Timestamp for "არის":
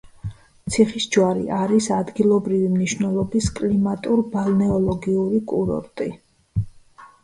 1.57-1.91